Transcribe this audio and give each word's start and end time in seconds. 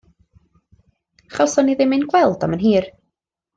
Chawsom 1.35 1.69
ni 1.69 1.77
ddim 1.81 1.95
ein 1.99 2.09
gweld 2.15 2.49
am 2.49 2.59
yn 2.59 2.65
hir. 2.67 2.91